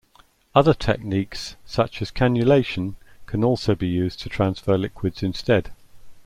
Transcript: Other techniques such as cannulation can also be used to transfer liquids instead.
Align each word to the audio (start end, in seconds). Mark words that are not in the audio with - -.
Other 0.55 0.73
techniques 0.73 1.57
such 1.63 2.01
as 2.01 2.09
cannulation 2.09 2.95
can 3.27 3.43
also 3.43 3.75
be 3.75 3.85
used 3.87 4.19
to 4.21 4.29
transfer 4.29 4.75
liquids 4.75 5.21
instead. 5.21 5.69